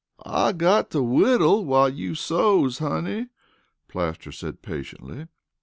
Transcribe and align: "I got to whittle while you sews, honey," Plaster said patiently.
"I 0.25 0.53
got 0.53 0.89
to 0.89 1.03
whittle 1.03 1.63
while 1.63 1.87
you 1.87 2.15
sews, 2.15 2.79
honey," 2.79 3.27
Plaster 3.87 4.31
said 4.31 4.63
patiently. 4.63 5.27